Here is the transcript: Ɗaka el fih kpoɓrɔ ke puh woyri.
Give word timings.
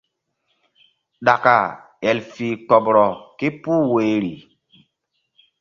Ɗaka 1.25 1.55
el 2.09 2.19
fih 2.31 2.55
kpoɓrɔ 2.67 3.05
ke 3.37 3.47
puh 3.61 3.81
woyri. 3.91 4.33